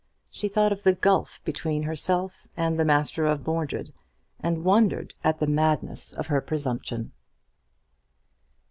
She 0.31 0.47
thought 0.47 0.71
of 0.71 0.81
the 0.81 0.93
gulf 0.95 1.41
between 1.45 1.83
herself 1.83 2.47
and 2.57 2.79
the 2.79 2.85
master 2.85 3.27
of 3.27 3.45
Mordred, 3.45 3.93
and 4.39 4.63
wondered 4.63 5.13
at 5.23 5.39
her 5.39 5.45
madness 5.45 6.13
and 6.13 6.47
presumption. 6.47 7.11